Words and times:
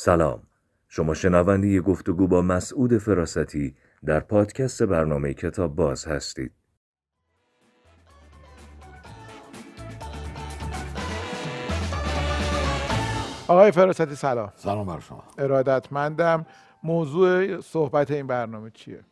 سلام. 0.00 0.42
شما 0.88 1.14
شنونده 1.14 1.80
گفتگو 1.80 2.26
با 2.26 2.42
مسعود 2.42 2.98
فراستی 2.98 3.76
در 4.04 4.20
پادکست 4.20 4.82
برنامه 4.82 5.34
کتاب 5.34 5.74
باز 5.76 6.06
هستید. 6.06 6.52
آقای 13.48 13.70
فراستی 13.70 14.14
سلام. 14.14 14.52
سلام 14.56 14.86
بر 14.86 15.00
شما. 15.00 15.24
ارادتمندم. 15.38 16.46
موضوع 16.82 17.60
صحبت 17.60 18.10
این 18.10 18.26
برنامه 18.26 18.70
چیه؟ 18.70 19.04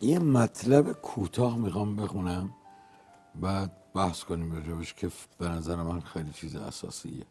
یه 0.00 0.18
مطلب 0.18 0.92
کوتاه 0.92 1.58
می‌خوام 1.58 1.96
بخونم 1.96 2.50
بعد 3.34 3.72
بحث 3.94 4.24
کنیم 4.24 4.52
راجبش 4.52 4.94
که 4.94 5.08
به 5.38 5.48
نظر 5.48 5.76
من 5.76 6.00
خیلی 6.00 6.30
چیز 6.30 6.56
اساسیه. 6.56 7.24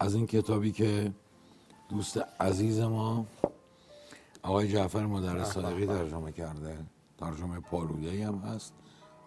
از 0.00 0.14
این 0.14 0.26
کتابی 0.26 0.72
که 0.72 1.12
دوست 1.88 2.20
عزیز 2.40 2.80
ما 2.80 3.26
آقای 4.42 4.68
جعفر 4.68 5.06
مدرس 5.06 5.52
صادقی 5.52 5.86
ترجمه 5.86 6.32
کرده. 6.32 6.76
ترجمه 7.18 7.60
پالوده 7.60 8.26
هم 8.26 8.38
هست 8.38 8.74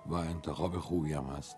و 0.05 0.13
انتخاب 0.13 0.77
خوبی 0.77 1.13
هم 1.13 1.23
هست. 1.23 1.55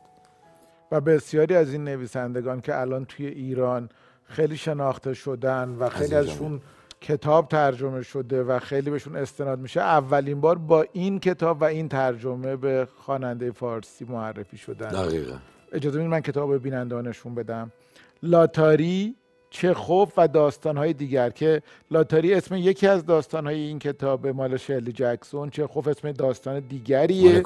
و 0.91 1.01
بسیاری 1.01 1.55
از 1.55 1.71
این 1.71 1.83
نویسندگان 1.83 2.61
که 2.61 2.79
الان 2.79 3.05
توی 3.05 3.25
ایران 3.25 3.89
خیلی 4.23 4.57
شناخته 4.57 5.13
شدن 5.13 5.69
و 5.79 5.89
خیلی. 5.89 6.15
ازشون 6.15 6.61
کتاب 7.01 7.47
ترجمه 7.47 8.01
شده 8.01 8.43
و 8.43 8.59
خیلی 8.59 8.89
بهشون 8.89 9.15
استناد 9.15 9.59
میشه 9.59 9.81
اولین 9.81 10.41
بار 10.41 10.57
با 10.57 10.85
این 10.93 11.19
کتاب 11.19 11.61
و 11.61 11.63
این 11.63 11.89
ترجمه 11.89 12.55
به 12.55 12.87
خواننده 12.97 13.51
فارسی 13.51 14.05
معرفی 14.05 14.57
شدن. 14.57 14.89
دقیقا. 14.89 15.37
اجازه 15.71 16.07
من 16.07 16.21
کتاب 16.21 16.57
بینندگانشون 16.57 17.35
بدم. 17.35 17.71
لاتاری 18.23 19.15
چخوف 19.49 20.13
و 20.17 20.27
داستانهای 20.27 20.93
دیگر 20.93 21.29
که 21.29 21.61
لاتاری 21.91 22.33
اسم 22.33 22.55
یکی 22.55 22.87
از 22.87 23.05
داستانهای 23.05 23.55
این 23.59 23.79
کتاب 23.79 24.27
مال 24.27 24.57
شرلی 24.57 24.91
جکسون 24.91 25.49
چخوف 25.49 25.87
اسم 25.87 26.11
داستان 26.11 26.59
دیگریه. 26.59 27.41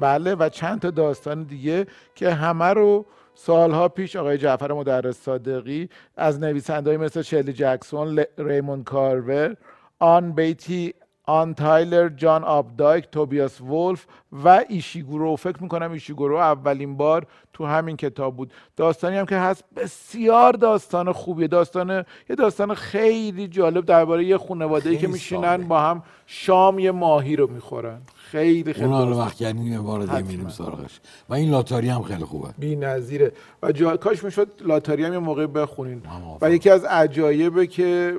بله 0.00 0.34
و 0.34 0.48
چند 0.48 0.80
تا 0.80 0.90
داستان 0.90 1.42
دیگه 1.42 1.86
که 2.14 2.30
همه 2.30 2.64
رو 2.64 3.06
سالها 3.34 3.88
پیش 3.88 4.16
آقای 4.16 4.38
جعفر 4.38 4.72
مدرس 4.72 5.22
صادقی 5.22 5.88
از 6.16 6.40
نویسندهایی 6.40 6.98
مثل 6.98 7.22
شرلی 7.22 7.52
جکسون، 7.52 8.24
ریمون 8.38 8.84
کارور، 8.84 9.56
آن 9.98 10.32
بیتی 10.32 10.94
آن 11.24 11.54
تایلر، 11.54 12.08
جان 12.08 12.44
آپدایک، 12.44 13.10
توبیاس 13.12 13.60
ولف 13.60 14.06
و 14.44 14.64
ایشیگورو. 14.68 15.36
فکر 15.36 15.62
می‌کنم 15.62 15.92
ایشیگورو 15.92 16.36
اولین 16.36 16.96
بار 16.96 17.26
تو 17.52 17.66
همین 17.66 17.96
کتاب 17.96 18.36
بود. 18.36 18.52
داستانی 18.76 19.16
هم 19.16 19.26
که 19.26 19.36
هست 19.36 19.64
بسیار 19.76 20.52
داستان 20.52 21.12
خوبیه. 21.12 21.48
داستان 21.48 22.04
یه 22.30 22.36
داستان 22.36 22.74
خیلی 22.74 23.48
جالب 23.48 23.84
درباره 23.84 24.24
یه 24.24 24.38
خانواده 24.38 24.96
که 24.96 25.06
میشینن. 25.06 25.68
با 25.68 25.80
هم 25.80 26.02
شام 26.26 26.78
یه 26.78 26.90
ماهی 26.90 27.36
رو 27.36 27.50
می‌خورن. 27.50 28.02
خیلی 28.30 28.72
خیلی 28.72 28.84
اون 28.84 29.12
وقت 29.12 29.36
کردیم 29.36 29.64
دیگه 29.64 29.78
حتما. 29.78 30.20
میریم 30.20 30.48
سراغش. 30.48 31.00
و 31.28 31.34
این 31.34 31.50
لاتاری 31.50 31.88
هم 31.88 32.02
خیلی 32.02 32.24
خوبه. 32.24 32.48
بی 32.58 32.76
نظیره. 32.76 33.32
و 33.62 33.72
جا... 33.72 33.96
کاش 33.96 34.24
می‌شد 34.24 34.48
لاتاری 34.60 35.04
هم 35.04 35.12
یه 35.12 35.18
موقع 35.18 35.46
بخونین. 35.46 36.02
و 36.42 36.50
یکی 36.50 36.70
از 36.70 36.84
عجایبه 36.84 37.66
که 37.66 38.18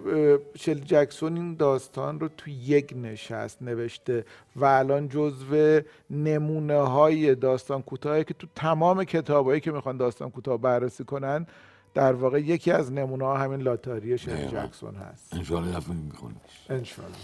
شل 0.55 0.79
جکسون 0.79 1.35
این 1.35 1.55
داستان 1.55 2.19
رو 2.19 2.29
تو 2.37 2.49
یک 2.49 2.93
نشست 3.01 3.61
نوشته 3.61 4.25
و 4.55 4.65
الان 4.65 5.09
جزو 5.09 5.81
نمونه 6.09 6.79
های 6.79 7.35
داستان 7.35 7.81
کوتاهی 7.81 8.23
که 8.23 8.33
تو 8.33 8.47
تمام 8.55 9.03
کتابایی 9.03 9.61
که 9.61 9.71
می‌خوان 9.71 9.97
داستان 9.97 10.29
کوتاه 10.29 10.57
بررسی 10.57 11.03
کنن 11.03 11.47
در 11.93 12.13
واقع 12.13 12.39
یکی 12.39 12.71
از 12.71 12.91
نمونه 12.91 13.25
ها 13.25 13.37
همین 13.37 13.61
لاتاری 13.61 14.17
شل. 14.17 14.47
جکسون 14.47 14.95
هست. 14.95 15.33
انشاءالله 15.33 15.77
دفعه 15.77 15.95
میخونیش 15.95 16.37
انشالله 16.69 17.15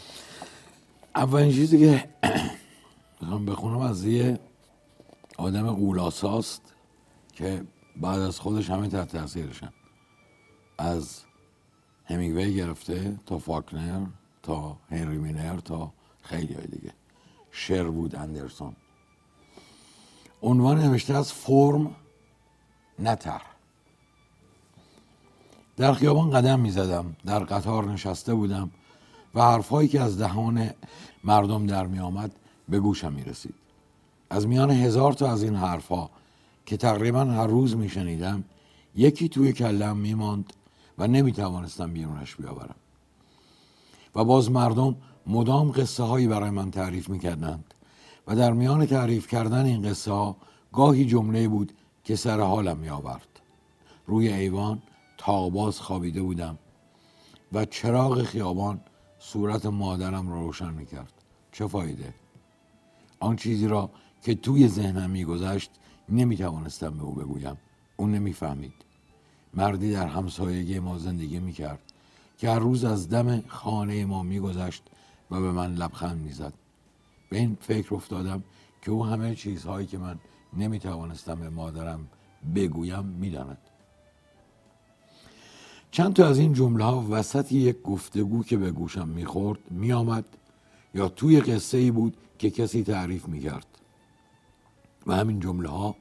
اولین 1.15 1.51
چیزی 1.51 1.79
که 1.79 2.03
می‌خوام 3.21 3.45
بخونم 3.45 3.79
از 3.79 4.05
یه 4.05 4.39
آدم 5.37 5.71
قولاساست 5.71 6.61
که 7.33 7.63
بعد 7.95 8.19
از 8.19 8.39
خودش 8.39 8.69
همه 8.69 8.87
تحت 8.87 9.11
تاثیرشن. 9.11 9.73
از 10.77 11.21
همینگوی 12.05 12.55
گرفته 12.55 13.19
تا 13.25 13.37
فاکنر 13.37 14.05
تا 14.43 14.77
هنری 14.89 15.17
مینر 15.17 15.59
تا 15.59 15.91
خیلی 16.21 16.53
های 16.53 16.67
دیگه. 16.67 16.93
شروود 17.51 18.15
اندرسون. 18.15 18.75
عنوان 20.41 20.79
نوشته 20.79 21.13
از 21.13 21.33
فرم 21.33 21.95
طرح. 23.05 23.45
در 25.77 25.93
خیابان 25.93 26.31
قدم 26.31 26.59
می 26.59 26.71
زدم 26.71 27.15
در 27.25 27.39
قطار 27.39 27.85
نشسته 27.85 28.33
بودم 28.33 28.71
و 29.35 29.41
حرفهایی 29.41 29.87
که 29.87 30.01
از 30.01 30.17
دهان 30.17 30.69
مردم 31.23 31.65
در 31.65 31.87
می 31.87 31.99
آمد 31.99 32.31
به 32.69 32.79
گوشم 32.79 33.13
می 33.13 33.23
رسید 33.23 33.55
از 34.29 34.47
میان 34.47 34.71
هزار 34.71 35.13
تا 35.13 35.31
از 35.31 35.43
این 35.43 35.55
حرفها 35.55 36.09
که 36.65 36.77
تقریبا 36.77 37.25
هر 37.25 37.47
روز 37.47 37.75
می 37.75 37.89
شنیدم 37.89 38.43
یکی 38.95 39.29
توی 39.29 39.53
کلم 39.53 39.97
می 39.97 40.13
ماند 40.13 40.53
و 40.97 41.07
نمی 41.07 41.31
توانستم 41.31 41.93
بیرونش 41.93 42.35
بیاورم. 42.35 42.75
و 44.15 44.23
باز 44.23 44.51
مردم 44.51 44.95
مدام 45.27 45.71
قصه 45.71 46.03
هایی 46.03 46.27
برای 46.27 46.49
من 46.49 46.71
تعریف 46.71 47.09
می 47.09 47.19
کردند 47.19 47.73
و 48.27 48.35
در 48.35 48.53
میان 48.53 48.85
تعریف 48.85 49.27
کردن 49.27 49.65
این 49.65 49.89
قصه 49.89 50.11
ها 50.11 50.35
گاهی 50.73 51.05
جمله 51.05 51.47
بود 51.47 51.73
که 52.03 52.15
سر 52.15 52.39
حالم 52.39 52.77
می 52.77 52.89
آورد 52.89 53.27
روی 54.07 54.33
ایوان 54.33 54.81
تاقباز 55.17 55.79
خوابیده 55.79 56.21
بودم 56.21 56.57
و 57.53 57.65
چراغ 57.65 58.23
خیابان 58.23 58.81
صورت 59.19 59.65
مادرم 59.65 60.29
را 60.29 60.41
روشن 60.41 60.73
می 60.73 60.85
کرد 60.85 61.13
چه 61.51 61.67
فایده؟ 61.67 62.13
آن 63.19 63.35
چیزی 63.35 63.67
را 63.67 63.89
که 64.21 64.35
توی 64.35 64.67
ذهنم 64.67 65.09
میگذشت 65.09 65.71
نمی 66.09 66.37
توانستم 66.37 66.89
به 66.89 67.03
او 67.03 67.13
بگویم. 67.13 67.57
او 67.97 68.07
نمی‌فهمید. 68.07 68.73
مردی 69.53 69.91
در 69.91 70.07
همسایگی 70.07 70.79
ما 70.79 70.97
زندگی 70.97 71.39
می 71.39 71.53
کرد 71.53 71.79
که 72.37 72.49
هر 72.49 72.59
روز 72.59 72.83
از 72.83 73.09
دم 73.09 73.41
خانه 73.47 74.05
ما 74.05 74.23
میگذشت 74.23 74.83
و 75.31 75.41
به 75.41 75.51
من 75.51 75.75
لبخند 75.75 76.21
می‌زد. 76.21 76.53
به 77.29 77.37
این 77.37 77.57
فکر 77.61 77.95
افتادم 77.95 78.43
که 78.81 78.91
او 78.91 79.05
همه 79.05 79.35
چیزهایی 79.35 79.87
که 79.87 79.97
من 79.97 80.19
نمی 80.53 80.79
توانستم 80.79 81.35
به 81.35 81.49
مادرم 81.49 82.07
بگویم 82.55 83.05
می‌داند. 83.05 83.57
چند 85.91 86.13
تا 86.13 86.27
از 86.27 86.39
این 86.39 86.53
جمله 86.53 86.83
ها 86.83 87.05
وسط 87.09 87.51
یک 87.51 87.81
گفتگو 87.81 88.43
که 88.43 88.57
به 88.57 88.71
گوشم 88.71 89.07
می‌خورد 89.07 89.59
میآمد 89.71 90.25
یا 90.93 91.09
توی 91.09 91.41
قصه 91.41 91.77
ای 91.77 91.91
بود 91.91 92.17
که 92.39 92.49
کسی 92.49 92.83
تعریف 92.83 93.27
می‌کرد. 93.27 93.67
و 95.07 95.15
همین 95.15 95.39
جمله 95.39 95.69
ها 95.69 95.95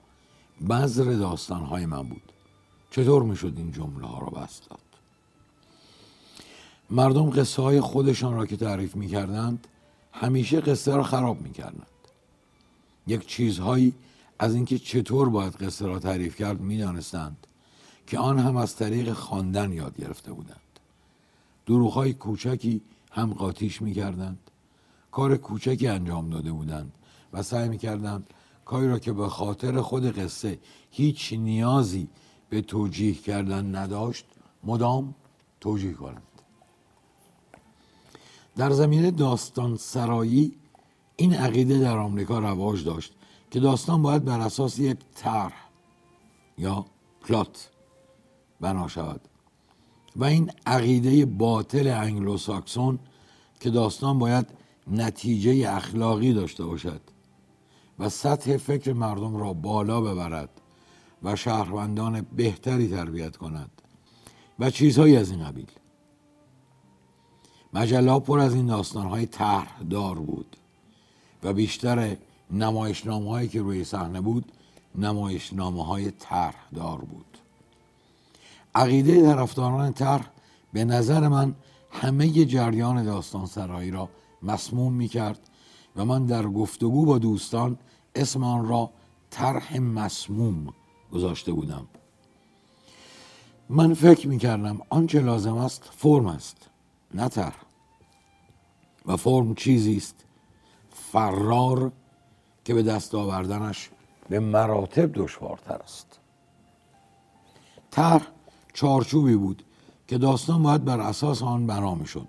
بذر 0.71 1.05
داستان 1.05 1.63
های 1.63 1.87
من 1.87 2.03
بود. 2.03 2.33
چطور 2.91 3.23
می‌شد 3.23 3.53
این 3.57 3.73
جمله 3.73 4.07
ها 4.07 4.19
را 4.19 4.27
بست 4.27 4.71
داد؟ 4.71 4.81
مردم 6.91 7.31
قصه 7.31 7.63
های 7.63 7.81
خودشان 7.81 8.35
را 8.35 8.47
که 8.47 8.57
تعریف 8.57 8.97
می‌کردند 8.97 9.67
همیشه 10.13 10.61
قصه 10.61 10.97
را 10.97 11.03
خراب 11.03 11.41
می‌کردند. 11.41 11.87
یک 13.07 13.27
چیزهایی 13.27 13.95
از 14.39 14.55
اینکه 14.55 14.79
چطور 14.79 15.29
باید 15.29 15.53
قصه 15.53 15.87
را 15.87 15.99
تعریف 15.99 16.37
کرد 16.37 16.61
می‌دانستند 16.61 17.47
که 18.07 18.19
آن 18.19 18.39
هم 18.39 18.57
از 18.57 18.77
طریق 18.77 19.13
خواندن 19.13 19.73
یاد 19.73 19.97
گرفته 19.97 20.33
بودند. 20.33 20.61
دروغهای 21.67 22.13
کوچکی 22.13 22.81
هم 23.13 23.35
قاطیش 23.35 23.83
می‌کردند. 23.83 24.39
کار 25.17 25.37
کوچکی 25.37 25.89
انجام 25.89 26.31
داده 26.31 26.53
بودند 26.53 26.93
و 27.33 27.43
سعی 27.43 27.69
می‌کردند 27.69 28.27
کاری 28.65 28.89
را 28.89 28.99
که 28.99 29.13
به 29.13 29.29
خاطر 29.29 29.81
خود 29.81 30.19
قصه 30.19 30.59
هیچ 30.91 31.33
نیازی 31.33 32.09
به 32.49 32.61
توجیه 32.61 33.15
کردن 33.15 33.77
نداشت 33.77 34.25
مدام 34.65 35.15
توجیه 35.61 35.93
کنند. 35.93 36.23
در 38.57 38.71
زمینه 38.71 39.11
داستان 39.11 39.77
سرایی 39.77 40.53
این 41.17 41.35
عقیده 41.35 41.79
در 41.79 41.99
آمریکا 41.99 42.39
رواج 42.39 42.85
داشت 42.85 43.13
که 43.51 43.61
داستان 43.61 44.03
باید 44.03 44.25
بر 44.25 44.41
اساس 44.41 44.79
یک 44.79 44.99
طرح 45.15 45.69
یا 46.59 46.87
پلات 47.21 47.71
بنا 48.61 48.89
شود 48.89 49.21
و 50.17 50.25
این 50.25 50.51
عقیده 50.67 51.27
باطل 51.27 51.89
انگلوساکسون 51.89 52.99
که 53.61 53.71
داستان 53.71 54.19
باید 54.19 54.66
نتیجه 54.87 55.71
اخلاقی 55.71 56.33
داشته 56.33 56.65
باشد 56.65 57.01
و 57.99 58.09
سطح 58.09 58.57
فکر 58.57 58.93
مردم 58.93 59.37
را 59.37 59.53
بالا 59.53 60.01
ببرد 60.01 60.61
و 61.23 61.37
شهروندان 61.37 62.27
بهتری 62.37 62.89
تربیت 62.89 63.37
کند 63.37 63.71
و 64.59 64.71
چیزهایی 64.71 65.17
از 65.17 65.31
این 65.31 65.45
قبیل. 65.45 65.71
مجله 67.73 68.21
پر 68.21 68.39
از 68.39 68.55
این 68.55 68.67
داستان 68.67 69.07
های 69.07 69.27
طرح 69.27 69.83
دار 69.91 70.15
بود 70.15 70.57
و 71.43 71.53
بیشتر 71.53 72.17
نمایشنامه 72.51 73.31
هایی 73.31 73.49
که 73.49 73.63
روی 73.63 73.85
صحنه 73.85 74.21
بود 74.21 74.53
نمایشنامه 74.95 75.85
های 75.85 76.11
طرح 76.11 76.69
دار 76.75 76.99
بود. 76.99 77.39
عقیده 78.75 79.23
طرفداران 79.23 79.93
طرح 79.93 80.31
به 80.73 80.85
نظر 80.85 81.29
من 81.29 81.55
همه 81.91 82.45
جریان 82.45 83.05
داستان 83.05 83.47
سرایی 83.47 83.91
را 83.91 84.09
مسموم 84.47 84.93
می 84.93 85.09
کرد 85.09 85.51
و 85.97 86.05
من 86.05 86.27
در 86.27 86.47
گفتگو 86.47 87.07
با 87.07 87.19
دوستان 87.19 87.79
اسم 88.15 88.45
آن 88.45 88.69
را 88.69 88.91
طرح 89.31 89.79
مسموم 89.79 90.75
گذاشته 91.13 91.53
بودم. 91.53 91.87
من 93.69 93.95
فکر 93.95 94.29
می 94.29 94.39
کردم 94.39 94.81
آنچه 94.91 95.21
لازم 95.21 95.57
است 95.57 95.91
فرم 95.97 96.27
است 96.27 96.71
نه 97.15 97.29
طرح. 97.29 97.63
و 99.07 99.17
فرم 99.17 99.55
چیزی 99.55 99.97
است 99.97 100.25
فرار 100.91 101.93
که 102.65 102.75
به 102.75 102.83
دست 102.83 103.15
آوردنش 103.15 103.91
به 104.29 104.41
مراتب 104.41 105.11
دشوارتر 105.15 105.75
است. 105.77 106.21
طرح 107.91 108.27
چارچوبی 108.73 109.37
بود 109.37 109.63
که 110.09 110.19
داستان 110.19 110.63
باید 110.63 110.85
بر 110.85 111.01
اساس 111.01 111.43
آن 111.43 111.67
بنا 111.67 111.95
می‌شد 111.95 112.29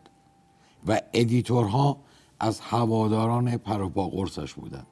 و 0.88 1.02
ادیتورها 1.14 1.98
از 2.40 2.60
هواداران 2.60 3.58
پروپا 3.58 4.08
قرصش 4.08 4.54
بودند. 4.54 4.88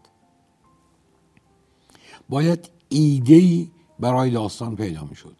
باید 2.30 2.70
ایده 2.90 3.68
برای 4.00 4.32
داستان 4.32 4.76
پیدا 4.76 5.04
می‌شد. 5.04 5.36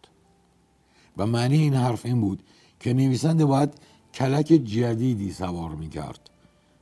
و 1.18 1.26
معنی 1.26 1.58
این 1.58 1.74
حرف 1.74 2.06
این 2.06 2.22
بود 2.22 2.44
که 2.80 2.94
نویسنده 2.94 3.46
باید 3.46 3.74
کلک 4.14 4.46
جدیدی 4.46 5.32
سوار 5.32 5.70
می 5.70 5.90
کرد 5.90 6.30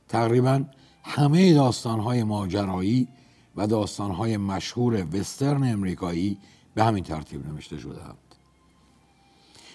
تقریبا 0.08 0.64
همه 1.02 1.54
داستانهای 1.54 2.22
ماجرایی 2.22 3.08
و 3.56 3.66
داستانهای 3.66 4.36
مشهور 4.36 5.16
وسترن 5.16 5.72
امریکایی 5.72 6.38
به 6.74 6.84
همین 6.84 7.04
ترتیب 7.04 7.46
نوشته 7.46 7.78
شدهاند. 7.78 8.34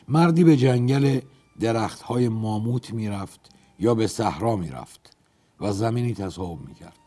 مردی 0.07 0.43
به 0.43 0.57
جنگل 0.57 1.19
درختهای 1.59 2.29
ماموت 2.29 2.93
می‌رفت 2.93 3.39
یا 3.79 3.95
به 3.95 4.07
صحرا 4.07 4.55
می‌رفت. 4.55 5.17
و 5.61 5.71
زمینی 5.71 6.13
تصاحب 6.13 6.59
می‌کرد. 6.67 6.97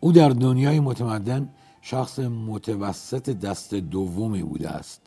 او 0.00 0.12
در 0.12 0.28
دنیای 0.28 0.80
متمدن 0.80 1.48
شخص 1.82 2.18
متوسط 2.18 3.30
دست 3.30 3.74
دومی 3.74 4.42
بوده 4.42 4.68
است. 4.68 5.00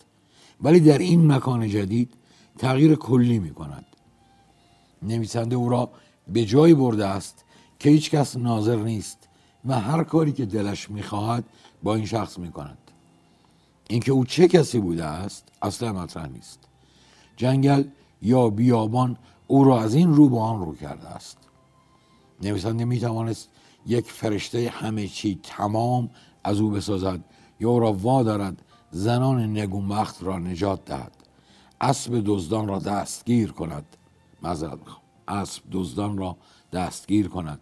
ولی 0.61 0.79
در 0.79 0.97
این 0.97 1.31
مکان 1.31 1.67
جدید 1.67 2.13
تغییر 2.57 2.95
کلی 2.95 3.39
می 3.39 3.53
کند 3.53 3.85
نویسنده 5.01 5.55
او 5.55 5.69
را 5.69 5.89
به 6.27 6.45
جایی 6.45 6.73
برده 6.73 7.05
است 7.05 7.45
که 7.79 7.89
هیچ 7.89 8.11
کس 8.11 8.37
ناظر 8.37 8.75
نیست 8.75 9.17
و 9.65 9.79
هر 9.79 10.03
کاری 10.03 10.31
که 10.31 10.45
دلش 10.45 10.89
می‌خواهد 10.89 11.43
با 11.83 11.95
این 11.95 12.05
شخص 12.05 12.39
می 12.39 12.51
کند 12.51 12.77
اینکه 13.87 14.11
او 14.11 14.25
چه 14.25 14.47
کسی 14.47 14.79
بوده 14.79 15.05
است 15.05 15.47
اصلا 15.61 15.93
مطرح 15.93 16.27
نیست. 16.27 16.59
جنگل 17.37 17.83
یا 18.21 18.49
بیابان 18.49 19.17
او 19.47 19.63
را 19.63 19.81
از 19.81 19.95
این 19.95 20.13
رو 20.13 20.29
به 20.29 20.39
آن 20.39 20.65
رو 20.65 20.75
کرده 20.75 21.07
است. 21.07 21.37
نویسنده 22.43 22.85
می 22.85 22.99
توانست 22.99 23.49
یک 23.85 24.11
فرشته 24.11 24.69
همه 24.69 25.07
چی 25.07 25.39
تمام 25.43 26.09
از 26.43 26.59
او 26.59 26.69
بسازد. 26.69 27.19
یا 27.59 27.69
او 27.69 27.79
را 27.79 27.93
وادارد 27.93 28.61
زنان 28.91 29.57
نگونبخت 29.57 30.23
را 30.23 30.39
نجات 30.39 30.85
دهد. 30.85 31.11
اسب 31.81 32.21
دزدان 32.25 32.67
را 32.67 32.79
دستگیر 32.79 33.51
کند. 33.51 33.85
معذرت 34.41 34.79
می‌خوام. 34.79 35.01
اسب 35.27 35.63
دزدان 35.71 36.17
را 36.17 36.37
دستگیر 36.73 37.27
کند. 37.27 37.59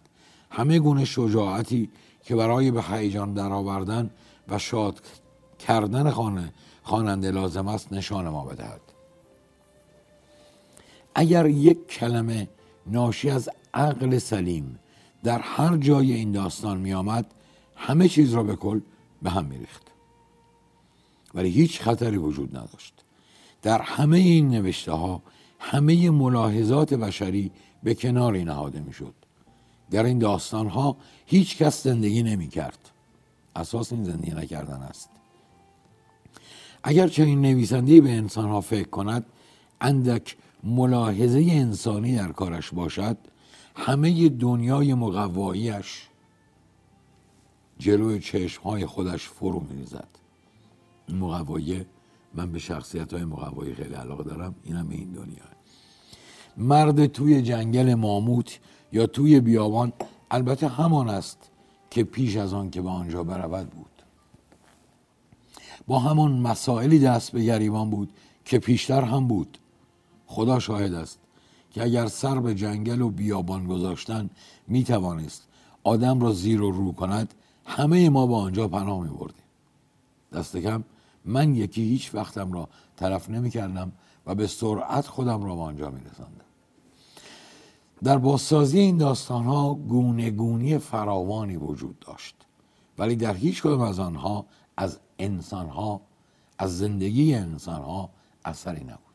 همه 0.50 0.78
گونه 0.78 1.04
شجاعتی 1.04 1.90
که 2.24 2.36
برای 2.36 2.70
به 2.70 2.82
هیجان 2.82 3.34
درآوردن 3.34 4.10
و 4.48 4.58
شاد 4.58 5.00
کردن 5.58 6.10
خانه 6.10 6.52
خواننده 6.82 7.30
لازم 7.30 7.68
است 7.68 7.92
نشان 7.92 8.28
ما 8.28 8.44
بدهد. 8.44 8.80
اگر 11.14 11.46
یک 11.46 11.86
کلمه 11.86 12.48
ناشی 12.86 13.30
از 13.30 13.50
عقل 13.74 14.18
سلیم 14.18 14.78
در 15.24 15.38
هر 15.38 15.76
جای 15.76 16.12
این 16.12 16.32
داستان 16.32 16.78
می 16.78 16.94
آمد 16.94 17.26
همه 17.76 18.08
چیز 18.08 18.32
را 18.32 18.42
به 18.42 18.56
کل 18.56 18.80
به 19.22 19.30
هم 19.30 19.44
می 19.44 19.58
ریخت. 19.58 19.82
ولی 21.34 21.48
هیچ 21.50 21.80
خطری 21.80 22.16
وجود 22.16 22.56
نداشت. 22.56 22.94
در 23.62 23.82
همه 23.82 24.18
این 24.18 24.48
نوشته 24.48 24.92
ها 24.92 25.22
همه 25.58 26.10
ملاحظات 26.10 26.94
بشری 26.94 27.50
به 27.82 27.94
کناری 27.94 28.44
نهاده 28.44 28.80
می 28.80 28.92
شد 28.92 29.14
در 29.90 30.04
این 30.04 30.18
داستان 30.18 30.66
ها 30.66 30.96
هیچ 31.26 31.56
کس 31.58 31.82
زندگی 31.82 32.22
نمی 32.22 32.48
کرد 32.48 32.78
اساس 33.56 33.92
این 33.92 34.04
زندگی 34.04 34.30
نکردن 34.30 34.82
است. 34.82 35.10
اگر 36.82 37.08
چنین 37.08 37.40
نویسنده 37.40 38.00
به 38.00 38.10
انسان 38.10 38.48
ها 38.48 38.60
فکر 38.60 38.88
کند 38.88 39.26
اندک 39.80 40.36
ملاحظه 40.62 41.46
انسانی 41.50 42.16
در 42.16 42.32
کارش 42.32 42.70
باشد 42.70 43.16
همه 43.76 44.28
دنیای 44.28 44.94
مقواییش 44.94 46.08
جلوی 47.78 48.20
چشم 48.20 48.62
های 48.62 48.86
خودش 48.86 49.28
فرو 49.28 49.60
می 49.60 49.76
ریزد 49.76 50.08
مقوایی 51.08 51.86
من 52.34 52.52
به 52.52 52.58
شخصیت 52.58 53.12
های 53.12 53.24
مقوایی 53.24 53.74
خیلی 53.74 53.94
علاقه 53.94 54.24
دارم 54.24 54.54
اینم 54.64 54.88
این 54.90 55.12
دنیا. 55.12 55.42
مرد 56.56 57.06
توی 57.06 57.42
جنگل 57.42 57.94
ماموت 57.94 58.58
یا 58.92 59.06
توی 59.06 59.40
بیابان 59.40 59.92
البته 60.30 60.68
همان 60.68 61.08
است 61.08 61.50
که 61.90 62.04
پیش 62.04 62.36
از 62.36 62.52
آن 62.52 62.70
که 62.70 62.82
به 62.82 62.88
آنجا 62.88 63.24
برود 63.24 63.70
بود. 63.70 63.86
با 65.86 65.98
همان 65.98 66.32
مسائلی 66.32 66.98
دست 66.98 67.32
به 67.32 67.44
گریبان 67.44 67.90
بود 67.90 68.12
که 68.44 68.58
پیشتر 68.58 69.00
هم 69.04 69.28
بود. 69.28 69.58
خدا 70.32 70.58
شاهد 70.58 70.94
است 70.94 71.18
که 71.70 71.82
اگر 71.82 72.06
سر 72.06 72.40
به 72.40 72.54
جنگل 72.54 73.00
و 73.00 73.10
بیابان 73.10 73.66
گذاشتن 73.66 74.30
می 74.66 74.84
توانست 74.84 75.48
آدم 75.84 76.20
را 76.20 76.32
زیر 76.32 76.62
و 76.62 76.70
رو 76.70 76.92
کند 76.92 77.34
همه 77.64 78.10
ما 78.10 78.26
با 78.26 78.38
آنجا 78.42 78.68
پناه 78.68 79.02
می 79.02 79.08
بردیم 79.08 79.44
دست 80.32 80.56
کم 80.56 80.84
من 81.24 81.54
یکی 81.54 81.82
هیچ 81.82 82.14
وقتم 82.14 82.52
را 82.52 82.68
طرف 82.96 83.30
نمی 83.30 83.50
کردم 83.50 83.92
و 84.26 84.34
به 84.34 84.46
سرعت 84.46 85.06
خودم 85.06 85.44
را 85.44 85.54
به 85.54 85.62
آنجا 85.62 85.90
می 85.90 86.00
رسندم. 86.00 86.44
در 88.04 88.18
بازسازی 88.18 88.78
این 88.78 88.96
داستان 88.96 89.44
ها 89.44 89.74
گونه 89.74 90.30
گونی 90.30 90.78
فراوانی 90.78 91.56
وجود 91.56 91.98
داشت 91.98 92.36
ولی 92.98 93.16
در 93.16 93.34
هیچ 93.34 93.62
کدام 93.62 93.80
از 93.80 93.98
آنها 93.98 94.46
از 94.76 94.98
انسان 95.18 95.68
ها 95.68 96.00
از 96.58 96.78
زندگی 96.78 97.34
انسان 97.34 97.82
ها 97.82 98.10
اثری 98.44 98.84
نبود 98.84 99.11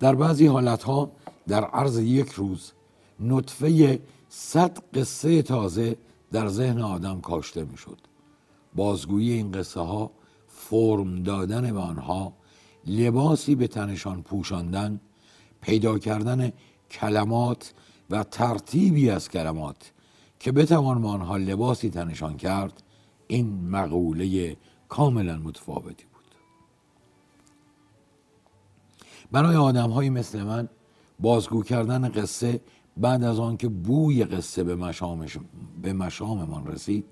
در 0.00 0.14
بعضی 0.14 0.46
حالت 0.46 0.82
ها 0.82 1.10
در 1.48 1.64
عرض 1.64 1.98
یک 1.98 2.30
روز 2.30 2.72
نطفه 3.20 4.00
صد 4.28 4.78
قصه 4.94 5.42
تازه 5.42 5.96
در 6.32 6.48
ذهن 6.48 6.80
آدم 6.80 7.20
کاشته 7.20 7.64
می‌شد. 7.64 7.98
بازگویی 8.74 9.32
این 9.32 9.52
قصه 9.52 9.80
ها 9.80 10.10
فرم 10.48 11.22
دادن 11.22 11.72
به 11.72 11.80
آنها 11.80 12.32
لباسی 12.86 13.54
به 13.54 13.66
تنشان 13.66 14.22
پوشاندن 14.22 15.00
پیدا 15.60 15.98
کردن 15.98 16.52
کلمات 16.90 17.74
و 18.10 18.24
ترتیبی 18.24 19.10
از 19.10 19.28
کلمات 19.28 19.92
که 20.40 20.52
بتوان 20.52 21.02
به 21.02 21.08
آنها 21.08 21.36
لباسی 21.36 21.90
تنشان 21.90 22.36
کرد 22.36 22.82
این 23.26 23.68
مقوله 23.68 24.56
کاملا 24.88 25.36
متفاوتی 25.36 26.04
برای 29.32 29.56
آدم 29.56 29.90
های 29.90 30.10
مثل 30.10 30.42
من 30.42 30.68
بازگو 31.20 31.62
کردن 31.62 32.08
قصه 32.08 32.60
بعد 32.96 33.24
از 33.24 33.38
آنکه 33.38 33.68
بوی 33.68 34.24
قصه 34.24 34.64
به, 34.64 34.74
مشامش 34.74 35.38
به 35.82 35.92
مشاممان 35.92 36.66
رسید 36.66 37.04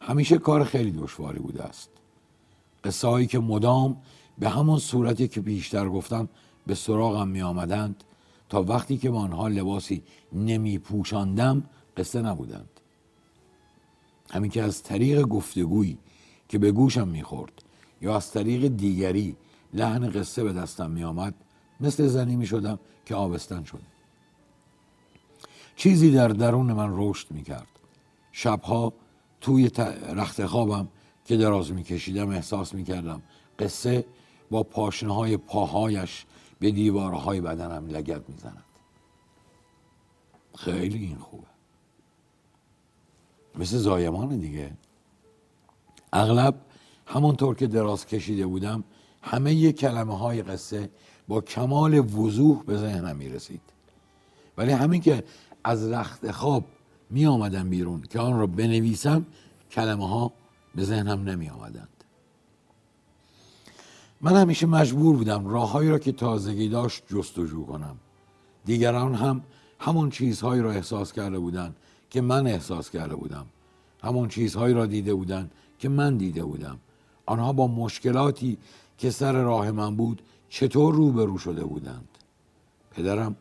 همیشه 0.00 0.38
کار 0.38 0.64
خیلی 0.64 0.90
دشواری 0.90 1.38
بوده 1.38 1.62
است. 1.62 1.90
قصه 2.84 3.08
هایی 3.08 3.26
که 3.26 3.38
مدام 3.38 3.96
به 4.38 4.48
همان 4.48 4.78
صورتی 4.78 5.28
که 5.28 5.40
بیشتر 5.40 5.88
گفتم 5.88 6.28
به 6.66 6.74
سراغم 6.74 7.28
می 7.28 7.42
آمدند 7.42 8.04
تا 8.48 8.62
وقتی 8.62 8.96
که 8.98 9.10
با 9.10 9.20
آنها 9.20 9.48
لباسی 9.48 10.02
نمی 10.32 10.78
پوشاندم 10.78 11.62
قصه 11.96 12.22
نبودند. 12.22 12.68
همین 14.30 14.50
که 14.50 14.62
از 14.62 14.82
طریق 14.82 15.22
گفتگویی 15.22 15.98
که 16.48 16.58
به 16.58 16.72
گوشم 16.72 17.08
می‌خورد 17.08 17.52
یا 18.02 18.16
از 18.16 18.30
طریق 18.30 18.66
دیگری 18.66 19.36
لحن 19.74 20.10
قصه 20.10 20.44
به 20.44 20.52
دستم 20.52 20.90
می 20.90 21.04
آمد 21.04 21.34
مثل 21.80 22.06
زنی 22.06 22.36
می 22.36 22.46
شدم 22.46 22.78
که 23.06 23.14
آبستن 23.14 23.64
شده 23.64 23.82
چیزی 25.76 26.10
در 26.10 26.28
درون 26.28 26.72
من 26.72 26.90
رشد 26.92 27.30
می 27.30 27.42
کرد 27.42 27.68
شبها 28.32 28.92
توی 29.40 29.70
رخت 30.14 30.46
خوابم 30.46 30.88
که 31.24 31.36
دراز 31.36 31.72
می 31.72 31.82
کشیدم 31.82 32.28
احساس 32.28 32.74
می 32.74 32.84
کردم 32.84 33.22
قصه 33.58 34.04
با 34.50 34.62
پاشنه 34.62 35.14
های 35.14 35.36
پاهایش 35.36 36.26
به 36.60 36.70
دیوارهای 36.70 37.40
بدنم 37.40 37.86
لگت 37.86 38.28
می 38.28 38.36
زند 38.38 38.64
خیلی 40.56 40.98
این 40.98 41.18
خوبه. 41.18 41.46
مثل 43.54 43.76
زایمان 43.76 44.38
دیگه. 44.38 44.70
اغلب 46.12 46.60
همانطور 47.06 47.54
که 47.54 47.66
دراز 47.66 48.06
کشیده 48.06 48.46
بودم 48.46 48.84
همه 49.22 49.72
کلمه 49.72 50.18
های 50.18 50.42
قصه 50.42 50.90
با 51.28 51.40
کمال 51.40 51.98
وضوح 51.98 52.62
به 52.62 52.76
ذهنم 52.76 53.16
می 53.16 53.28
رسید 53.28 53.60
ولی 54.56 54.72
همین 54.72 55.00
که 55.00 55.24
از 55.64 55.88
رخت 55.88 56.30
خواب 56.30 56.64
می 57.10 57.26
آمدم 57.26 57.70
بیرون 57.70 58.02
که 58.02 58.20
آن 58.20 58.38
را 58.38 58.46
بنویسم 58.46 59.26
کلمه 59.70 60.08
ها 60.08 60.32
به 60.74 60.84
ذهنم 60.84 61.28
نمی 61.28 61.48
آمدند 61.48 61.88
من 64.20 64.36
همیشه 64.36 64.66
مجبور 64.66 65.16
بودم 65.16 65.48
راههایی 65.48 65.90
را 65.90 65.98
که 65.98 66.12
تازگی 66.12 66.68
داشت 66.68 67.02
جستجو 67.06 67.66
کنم. 67.66 67.96
دیگران 68.64 69.14
هم 69.14 69.40
همون 69.78 70.10
چیزهایی 70.10 70.62
را 70.62 70.72
احساس 70.72 71.12
کرده 71.12 71.38
بودند 71.38 71.76
که 72.10 72.20
من 72.20 72.46
احساس 72.46 72.90
کرده 72.90 73.14
بودم. 73.14 73.46
همون 74.02 74.28
چیزهایی 74.28 74.74
را 74.74 74.86
دیده 74.86 75.14
بودند 75.14 75.50
که 75.78 75.88
من 75.88 76.16
دیده 76.16 76.44
بودم. 76.44 76.78
آنها 77.26 77.52
با 77.52 77.66
مشکلاتی 77.66 78.58
که 78.98 79.10
سر 79.10 79.32
راه 79.32 79.70
من 79.70 79.96
بود 79.96 80.22
چطور 80.48 80.94
روبرو 80.94 81.38
شده 81.38 81.64
بودند؟ 81.64 82.08
پدرم 82.90 83.36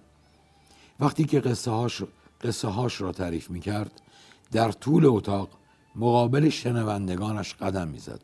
وقتی 1.00 1.24
که 1.24 1.40
قصه 1.40 1.72
هاش, 1.72 2.04
قصه 2.42 2.68
هاش 2.68 3.02
را 3.02 3.12
تعریف 3.12 3.50
می 3.50 3.60
کرد 3.60 4.02
در 4.52 4.72
طول 4.72 5.06
اتاق 5.06 5.50
مقابل 5.96 6.50
شنوندگانش 6.50 7.54
قدم 7.54 7.88
می‌زد. 7.88 8.22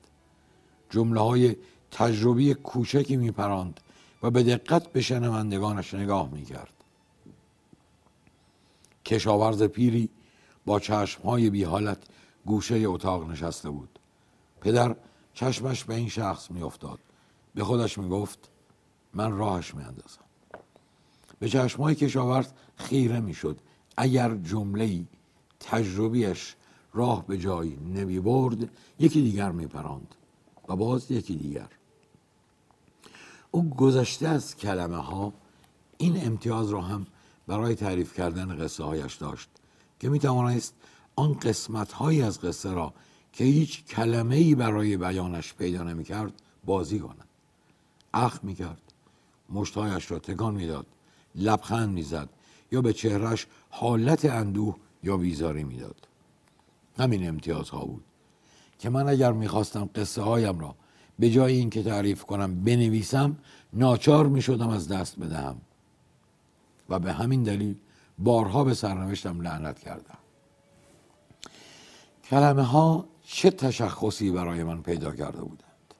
جمله 0.89 1.19
های 1.19 1.55
تجربی 1.91 2.53
کوچکی 2.53 3.17
می 3.17 3.31
پراند 3.31 3.79
و 4.23 4.31
به 4.31 4.43
دقت 4.43 4.91
به 4.91 5.01
شنوندگانش 5.01 5.93
نگاه 5.93 6.29
می 6.29 6.45
کرد 6.45 6.73
کشاورز 9.05 9.63
پیری 9.63 10.09
با 10.65 10.79
چشمهای 10.79 11.49
بی 11.49 11.63
حالت 11.63 11.97
گوشه 12.45 12.75
اتاق 12.75 13.31
نشسته 13.31 13.69
بود. 13.69 13.99
پدر 14.61 14.95
چشمش 15.33 15.83
به 15.83 15.95
این 15.95 16.09
شخص 16.09 16.51
می 16.51 16.61
افتاد 16.61 16.99
به 17.55 17.63
خودش 17.63 17.97
می 17.97 18.09
گفت 18.09 18.49
من 19.13 19.31
راهش 19.31 19.75
می 19.75 19.83
اندازم 19.83 20.23
به 21.39 21.49
چشمهای 21.49 21.95
کشاورز 21.95 22.47
خیره 22.75 23.19
می 23.19 23.33
شد 23.33 23.59
اگر 23.97 24.35
جمله 24.35 25.03
تجربیش 25.59 26.55
راه 26.93 27.27
به 27.27 27.37
جایی 27.37 27.75
نمی 27.75 28.19
برد 28.19 28.69
یکی 28.99 29.21
دیگر 29.21 29.51
می 29.51 29.67
پراند 29.67 30.15
و 30.67 30.75
باز 30.75 31.11
یکی 31.11 31.35
دیگر. 31.35 31.67
او 33.51 33.69
گذشته 33.69 34.27
از 34.27 34.55
کلمه 34.57 34.97
ها 34.97 35.33
این 35.97 36.25
امتیاز 36.25 36.69
را 36.69 36.81
هم 36.81 37.07
برای 37.47 37.75
تعریف 37.75 38.13
کردن 38.13 38.63
قصه 38.63 38.83
هایش 38.83 39.15
داشت 39.15 39.49
که 39.99 40.09
می 40.09 40.19
توانست 40.19 40.75
آن 41.15 41.33
قسمت 41.33 41.91
هایی 41.91 42.21
از 42.21 42.41
قصه 42.41 42.71
را 42.71 42.93
که 43.33 43.43
هیچ 43.43 43.85
کلمه 43.85 44.35
ای 44.35 44.55
برای 44.55 44.97
بیانش 44.97 45.53
پیدا 45.53 45.83
نمی 45.83 46.03
کرد 46.03 46.33
بازی 46.65 46.99
کند. 46.99 47.27
اخ 48.13 48.43
می 48.43 48.55
کرد 48.55 48.92
مشتهایش 49.49 50.11
را 50.11 50.19
تکان 50.19 50.53
می‌داد 50.53 50.85
لبخند 51.35 51.89
می‌زد 51.89 52.29
یا 52.71 52.81
به 52.81 52.93
چهرش 52.93 53.47
حالت 53.69 54.25
اندوه 54.25 54.75
یا 55.03 55.17
بیزاری 55.17 55.63
می‌داد. 55.63 56.07
همین 56.97 57.27
امتیاز 57.27 57.69
ها 57.69 57.85
بود 57.85 58.03
که 58.79 58.89
من 58.89 59.09
اگر 59.09 59.31
می‌خواستم 59.31 59.89
قصه 59.95 60.21
هایم 60.21 60.59
را 60.59 60.75
به 61.19 61.29
جای 61.29 61.53
اینکه 61.53 61.83
تعریف 61.83 62.23
کنم 62.23 62.63
بنویسم 62.63 63.37
ناچار 63.73 64.27
می‌شدم 64.27 64.69
از 64.69 64.87
دست 64.87 65.19
بدهم 65.19 65.61
و 66.89 66.99
به 66.99 67.13
همین 67.13 67.43
دلیل 67.43 67.75
بارها 68.19 68.63
به 68.63 68.73
سرنوشتم 68.73 69.41
لعنت 69.41 69.79
کردم. 69.79 70.17
کلمه 72.23 72.63
ها 72.63 73.05
چه 73.23 73.51
تشخصی 73.51 74.31
برای 74.31 74.63
من 74.63 74.81
پیدا 74.81 75.11
کرده 75.11 75.41
بودند؟ 75.41 75.93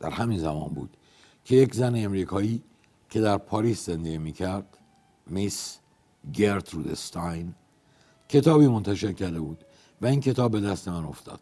در 0.00 0.10
همین 0.10 0.38
زمان 0.38 0.68
بود 0.68 0.96
که 1.44 1.56
یک 1.56 1.74
زن 1.74 2.04
امریکایی 2.04 2.62
که 3.10 3.20
در 3.20 3.38
پاریس 3.38 3.86
زندگی 3.86 4.18
می 4.18 4.32
کرد 4.32 4.78
میس 5.26 5.78
گرترود 6.32 6.88
استاین 6.88 7.54
کتابی 8.28 8.66
منتشر 8.66 9.12
کرده 9.12 9.40
بود 9.40 9.64
و 10.02 10.06
این 10.06 10.20
کتاب 10.20 10.52
به 10.52 10.60
دست 10.60 10.88
من 10.88 11.04
افتاد. 11.04 11.40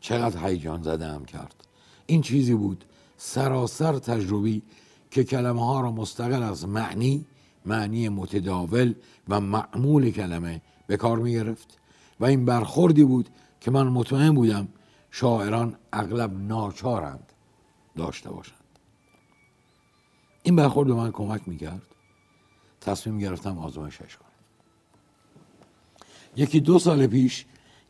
چقدر 0.00 0.46
هیجان 0.46 0.82
زده 0.82 1.06
هم 1.06 1.24
کرد. 1.24 1.54
این 2.06 2.22
چیزی 2.22 2.54
بود 2.54 2.84
سراسر 3.16 3.98
تجربی 3.98 4.62
که 5.10 5.24
کلمه 5.24 5.66
ها 5.66 5.80
را 5.80 5.92
مستقل 5.92 6.42
از 6.42 6.68
معنی 6.68 7.26
معنی 7.66 8.08
متداول 8.08 8.94
و 9.28 9.40
معمول 9.40 10.10
کلمه 10.10 10.62
به 10.86 10.96
کار 10.96 11.18
می 11.18 11.32
گرفت 11.32 11.78
و 12.20 12.24
این 12.24 12.44
برخوردی 12.44 13.04
بود 13.04 13.28
که 13.60 13.70
من 13.70 13.88
مطمئن 13.88 14.34
بودم 14.34 14.68
شاعران 15.10 15.76
اغلب 15.92 16.38
ناچارند 16.38 17.32
داشته 17.96 18.30
باشند. 18.30 18.59
این 20.42 20.56
برخورد 20.56 20.88
به 20.88 20.94
من 20.94 21.12
کمک 21.12 21.48
می‌کرد. 21.48 21.82
تصمیم 22.80 23.18
گرفتم 23.18 23.58
آزمایشش 23.58 24.16
کنم. 24.16 24.30
یکی 26.36 26.60
دو 26.60 26.78
سال 26.78 27.06
پیش 27.06 27.44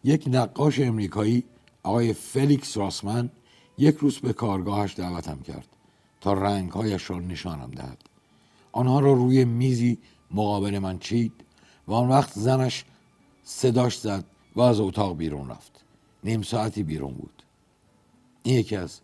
یک 0.05 0.25
نقاش 0.27 0.81
امریکایی 0.81 1.45
آقای 1.83 2.13
فلیکس 2.13 2.77
راسمن 2.77 3.31
یک 3.79 3.97
روز 3.97 4.19
به 4.19 4.33
کارگاهش 4.33 4.95
دعوتم 4.97 5.41
کرد 5.41 5.69
تا 6.21 6.33
رنگهایش 6.33 7.11
را 7.11 7.19
نشانم 7.19 7.71
دهد. 7.71 7.99
آنها 8.73 9.01
را 9.01 9.13
روی 9.13 9.45
میزی 9.45 9.99
مقابل 10.31 10.79
من 10.79 10.99
چید 10.99 11.33
و 11.89 11.93
آن 11.93 12.09
وقت 12.09 12.33
زنش 12.33 12.85
صداش 13.45 13.99
زد 13.99 14.25
و 14.57 14.61
از 14.61 14.81
اتاق 14.81 15.17
بیرون 15.17 15.51
رفت. 15.51 15.85
نیم 16.25 16.43
ساعتی 16.43 16.83
بیرون 16.83 17.15
بود. 17.15 17.43
این 18.43 18.59
یکی 18.59 18.77
از 18.77 19.01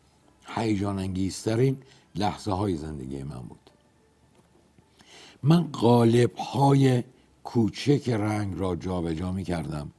هیجان 0.47 0.99
انگیزترین 0.99 1.79
لحظه 2.17 2.53
های 2.53 2.77
زندگی 2.77 3.23
من 3.23 3.41
بود. 3.41 3.71
من 5.43 5.63
قالب 5.73 6.37
های 6.37 7.05
کوچک 7.45 8.09
رنگ 8.09 8.59
را 8.59 8.77
جابجا 8.77 9.15
جا 9.15 9.33
می 9.33 9.45
کردم 9.45 9.91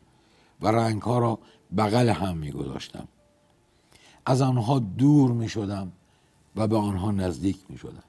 و 0.61 0.67
رنگ 0.67 1.01
ها 1.01 1.19
را 1.19 1.39
بغل 1.77 2.09
هم 2.09 2.37
می 2.37 2.51
گذاشتم 2.51 3.07
از 4.25 4.41
آنها 4.41 4.79
دور 4.79 5.31
می 5.31 5.49
شدم 5.49 5.91
و 6.55 6.67
به 6.67 6.77
آنها 6.77 7.11
نزدیک 7.11 7.57
می 7.69 7.77
شدم 7.77 8.03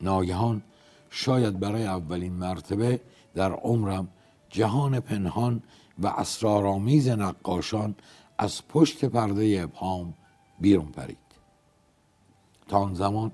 ناگهان 0.00 0.62
شاید 1.10 1.60
برای 1.60 1.84
اولین 1.84 2.32
مرتبه 2.32 3.00
در 3.34 3.52
عمرم 3.52 4.08
جهان 4.48 5.00
پنهان 5.00 5.62
و 5.98 6.06
اسرارآمیز 6.06 7.08
نقاشان 7.08 7.94
از 8.38 8.68
پشت 8.68 9.04
پرده 9.04 9.60
ابهام 9.62 10.14
بیرون 10.60 10.86
پرید. 10.86 11.29
تا 12.70 12.78
آن 12.78 12.94
زمان 12.94 13.32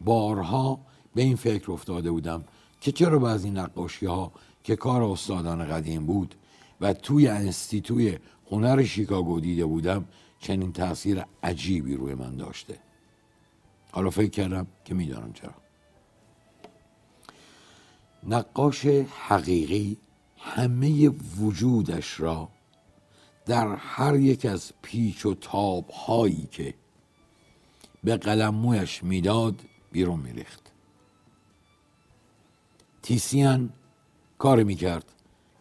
بارها 0.00 0.78
به 1.14 1.22
این 1.22 1.36
فکر 1.36 1.72
افتاده 1.72 2.10
بودم 2.10 2.44
که 2.80 2.92
چرا 2.92 3.18
بعضی 3.18 3.50
نقاشی 3.50 4.06
ها 4.06 4.32
که 4.64 4.76
کار 4.76 5.02
استادان 5.02 5.64
قدیم 5.64 6.06
بود 6.06 6.34
و 6.80 6.92
توی 6.92 7.28
انستیتوی 7.28 8.18
هنر 8.50 8.82
شیکاگو 8.82 9.40
دیده 9.40 9.64
بودم 9.64 10.04
چنین 10.40 10.72
تاثیر 10.72 11.24
عجیبی 11.42 11.94
روی 11.94 12.14
من 12.14 12.36
داشته. 12.36 12.78
حالا 13.92 14.10
فکر 14.10 14.30
کردم 14.30 14.66
که 14.84 14.94
می‌دانم 14.94 15.32
چرا. 15.32 15.54
نقاش 18.22 18.86
حقیقی 19.28 19.96
همه 20.38 21.08
وجودش 21.40 22.20
را 22.20 22.48
در 23.46 23.74
هر 23.74 24.16
یک 24.16 24.46
از 24.46 24.72
پیچ 24.82 25.26
و 25.26 25.34
تاب 25.34 25.90
هایی 25.90 26.48
که 26.50 26.74
به 28.04 28.16
قلم 28.16 28.54
مویش 28.54 29.02
می‌داد 29.04 29.60
بیرون 29.92 30.20
میریخت. 30.20 30.72
تیسیان 33.02 33.70
کار 34.38 34.62
می‌کرد 34.62 35.12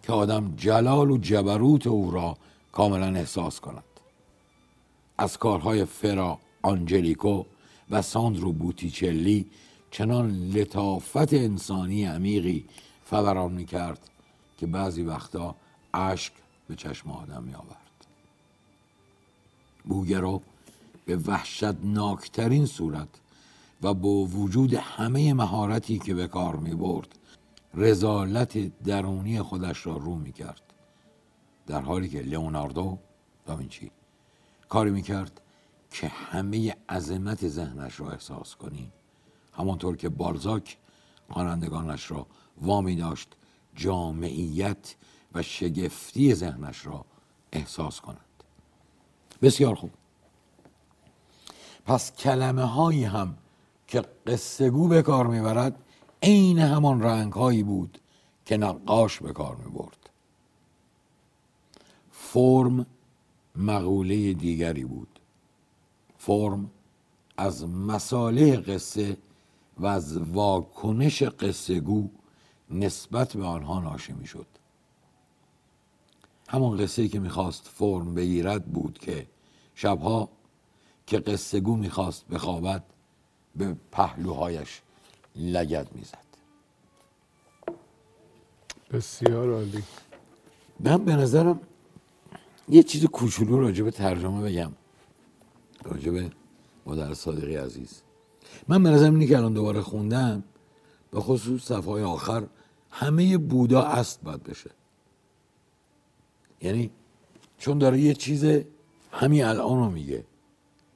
که 0.03 0.13
آدم 0.13 0.53
جلال 0.57 1.11
و 1.11 1.17
جبروت 1.17 1.87
او 1.87 2.11
را 2.11 2.37
کاملا 2.71 3.15
احساس 3.15 3.59
کند. 3.59 3.83
از 5.17 5.37
کارهای 5.37 5.85
فرا 5.85 6.39
آنجلیکو 6.61 7.43
و 7.91 8.01
ساندرو 8.01 8.51
بوتیچلی 8.51 9.45
چنان 9.91 10.31
لطافت 10.31 11.33
انسانی 11.33 12.05
عمیقی 12.05 12.65
فوران 13.05 13.51
می‌کرد 13.51 14.09
که 14.57 14.67
بعضی 14.67 15.03
وقتا 15.03 15.55
اشک 15.93 16.33
به 16.67 16.75
چشم 16.75 17.11
آدم 17.11 17.43
می 17.43 17.53
آورد 17.53 18.05
بوگرو 19.85 20.41
به 21.05 21.17
وحشتناکترین 21.17 22.65
صورت 22.65 23.09
و 23.81 23.93
با 23.93 24.25
وجود 24.25 24.73
همه 24.73 25.33
مهارتی 25.33 25.99
که 25.99 26.13
به 26.13 26.27
کار 26.27 26.55
می 26.55 26.75
برد 26.75 27.19
رزالت 27.73 28.83
درونی 28.83 29.41
خودش 29.41 29.85
را 29.85 29.97
رو 29.97 30.15
می 30.15 30.31
کرد 30.31 30.61
در 31.67 31.81
حالی 31.81 32.09
که 32.09 32.21
لئوناردو 32.21 32.97
داوینچی 33.45 33.91
کاری 34.69 34.91
می 34.91 35.01
کرد 35.01 35.41
که 35.91 36.07
همه 36.07 36.75
عظمت 36.89 37.47
ذهنش 37.47 37.99
را 37.99 38.11
احساس 38.11 38.55
کنیم 38.55 38.91
همانطور 39.53 39.97
که 39.97 40.09
بالزاک 40.09 40.77
خوانندگانش 41.29 42.11
را 42.11 42.27
وامی 42.61 42.95
داشت 42.95 43.29
جامعیت 43.75 44.95
و 45.33 45.41
شگفتی 45.41 46.33
ذهنش 46.33 46.85
را 46.85 47.05
احساس 47.51 48.01
کنند 48.01 48.17
بسیار 49.41 49.75
خوب. 49.75 49.91
پس 51.91 52.15
کلمه 52.15 52.63
هایی 52.63 53.03
هم 53.03 53.37
که 53.87 54.03
قصه 54.27 54.69
گو 54.69 54.87
به 54.87 55.01
کار 55.01 55.27
می‌برد 55.27 55.75
عین 56.23 56.59
همان 56.59 57.01
رنگ 57.01 57.33
هایی 57.33 57.63
بود 57.63 57.97
که 58.45 58.57
نقاش 58.57 59.19
به 59.19 59.33
کار 59.33 59.55
می 59.55 59.71
برد 59.71 60.09
فرم 62.11 62.85
مقوله 63.55 64.33
دیگری 64.33 64.85
بود. 64.85 65.19
فرم 66.17 66.71
از 67.37 67.67
مساله 67.67 68.57
قصه 68.57 69.17
و 69.77 69.85
از 69.85 70.17
واکنش 70.17 71.23
قصه 71.23 71.79
گو 71.79 72.09
نسبت 72.69 73.37
به 73.37 73.45
آنها 73.45 73.79
ناشی 73.79 74.13
می 74.13 74.27
شد 74.27 74.47
همون 76.47 76.77
قصه 76.77 77.07
که 77.07 77.19
می‌خواست 77.19 77.67
فرم 77.67 78.15
بگیرد 78.15 78.65
بود 78.65 78.99
که 78.99 79.27
شبها 79.75 80.29
که 81.11 81.19
قصه 81.19 81.59
گو 81.59 81.75
می‌خواست 81.75 82.27
بخوابد 82.27 82.83
به 83.55 83.75
پهلوهایش 83.91 84.81
لگد 85.35 85.87
می‌زد. 85.95 86.31
بسیار 88.91 89.53
عالی. 89.53 89.83
من 90.79 91.05
به 91.05 91.15
نظرم 91.15 91.59
یه 92.69 92.83
چیز 92.83 93.05
کوچولو 93.05 93.59
راجع 93.59 93.83
به 93.83 93.91
ترجمه 93.91 94.41
بگم. 94.41 94.71
راجع 95.83 96.11
به 96.11 96.31
مادر 96.85 97.13
صادقی 97.13 97.55
عزیز. 97.55 98.01
من 98.67 98.83
به 98.83 98.89
نظرم 98.89 99.13
اینی 99.13 99.27
که 99.27 99.37
الان 99.37 99.53
دوباره 99.53 99.81
خوندم 99.81 100.43
به 101.11 101.19
خصوص 101.19 101.61
صفحه 101.61 102.03
آخر 102.03 102.47
همه 102.91 103.37
بودا 103.37 103.83
است 103.83 104.21
باید 104.23 104.43
بشه. 104.43 104.69
یعنی 106.61 106.91
چون 107.57 107.77
داره 107.77 107.99
یه 107.99 108.13
چیز 108.13 108.45
همین 109.11 109.43
الان 109.43 109.77
رو 109.77 109.89
میگه. 109.89 110.23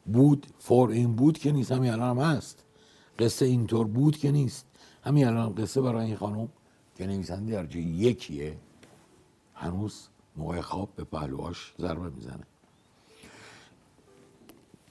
بود 0.06 0.48
فور 0.60 0.90
این 0.90 1.16
بود 1.16 1.38
که 1.38 1.52
نیست 1.52 1.72
همین 1.72 1.92
الان 1.92 2.18
هم 2.18 2.24
هست. 2.24 2.64
قصه 3.20 3.46
اینطور 3.46 3.88
بود 3.88 4.18
که 4.18 4.32
نیست. 4.32 4.66
همین 5.04 5.28
الان 5.28 5.56
قصه 5.56 5.82
برای 5.82 6.06
این 6.06 6.16
خانم 6.16 6.50
که 6.96 7.08
نویسنده 7.08 7.52
در 7.52 7.66
جای 7.66 7.84
یکیه 7.84 8.58
هنوز 9.54 10.08
موقع 10.38 10.62
خواب 10.62 10.90
به 10.96 11.04
پهلوهاش 11.04 11.74
ضربه 11.80 12.10
می‌زنه. 12.10 12.44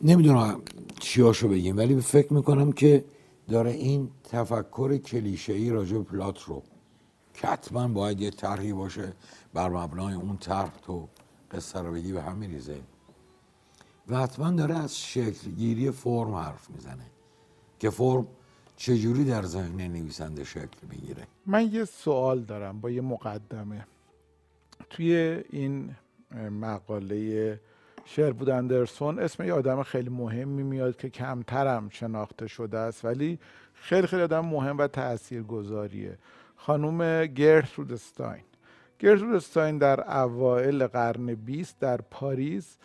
نمی‌دونم 0.02 0.62
چیاشو 1.00 1.48
بگیم 1.48 1.76
ولی 1.76 2.00
فکر 2.00 2.32
می‌کنم 2.32 2.72
که 2.72 3.04
داره 3.48 3.70
این 3.70 4.10
تفکر 4.24 4.96
کلیشه 4.96 5.52
ای 5.52 5.70
راجع 5.70 5.98
پلات 5.98 6.42
رو 6.42 6.62
که 7.34 7.46
حتما 7.46 7.88
باید 7.88 8.20
یه 8.20 8.30
طرحی 8.30 8.72
باشه 8.72 9.12
بر 9.54 9.68
مبنای 9.68 10.14
اون 10.14 10.36
طرح 10.36 10.72
تو 10.82 11.08
قصه 11.50 11.78
رو 11.78 11.92
بگی 11.92 12.12
به 12.12 12.22
هم 12.22 12.36
میریزه 12.36 12.80
و 14.08 14.16
حتما 14.16 14.50
داره 14.50 14.74
از 14.78 14.98
شکلگیری 15.00 15.90
فرم 15.90 16.34
حرف 16.34 16.70
می‌زنه 16.70 17.06
که 17.78 17.90
فرم 17.90 18.26
چجوری 18.76 19.24
در 19.24 19.42
ذهن 19.42 19.76
نویسنده 19.76 20.44
شکل 20.44 20.86
می‌گیره. 20.90 21.26
من 21.46 21.72
یه 21.72 21.84
سوال 21.84 22.40
دارم 22.40 22.80
با 22.80 22.90
یه 22.90 23.00
مقدمه. 23.00 23.86
توی 24.90 25.42
این 25.50 25.94
مقاله 26.60 27.60
شعر 28.04 28.32
بود 28.32 28.50
اندرسون 28.50 29.18
اسم 29.18 29.44
یه 29.44 29.52
آدم 29.52 29.82
خیلی 29.82 30.10
مهمی 30.10 30.62
میاد 30.62 30.96
که 30.96 31.10
کمترم 31.10 31.88
شناخته 31.88 32.46
شده 32.46 32.78
است 32.78 33.04
ولی 33.04 33.38
خیلی 33.74 34.06
خیلی 34.06 34.22
آدم 34.22 34.46
مهم 34.46 34.78
و 34.78 34.86
تاثیرگذاریه. 34.86 36.18
خانوم 36.56 37.26
گرترود 37.26 37.92
استاین. 37.92 38.44
گرترود 38.98 39.34
استاین 39.34 39.78
در 39.78 40.18
اوایل 40.18 40.86
قرن 40.86 41.34
20 41.34 41.78
در 41.78 42.00
پاریس 42.00 42.76